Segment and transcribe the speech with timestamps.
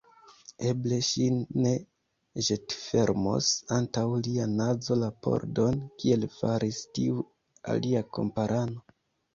[0.69, 1.25] Eble ŝi
[1.65, 1.73] ne
[2.47, 7.25] ĵetfermos antaŭ lia nazo la pordon, kiel faris tiu
[7.77, 8.87] alia kamparano.